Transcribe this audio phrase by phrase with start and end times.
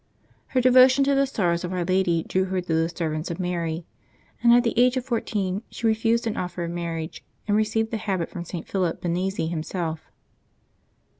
[0.47, 3.85] Her devotion to the sorrows of Our Lady drew her to the Servants of Mary;
[4.41, 7.91] and, at the age of fourteen, she refused an offer of marriage, and re ceived
[7.91, 8.67] the habit from St.
[8.67, 10.09] Philip Benizi himself.